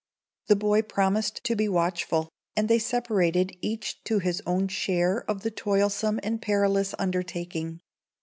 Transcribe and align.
The 0.47 0.55
boy 0.55 0.81
promised 0.81 1.43
to 1.43 1.55
be 1.55 1.69
watchful, 1.69 2.27
and 2.55 2.67
they 2.67 2.79
separated, 2.79 3.55
each 3.61 4.03
to 4.05 4.17
his 4.17 4.41
own 4.47 4.67
share 4.67 5.23
of 5.29 5.43
the 5.43 5.51
toilsome 5.51 6.19
and 6.23 6.41
perilous 6.41 6.95
undertaking. 6.97 7.81